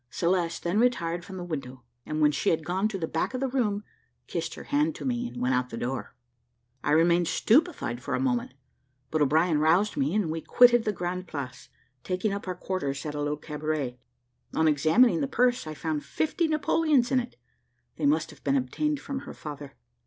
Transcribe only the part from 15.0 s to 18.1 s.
the purse, I found fifty Napoleons in it: they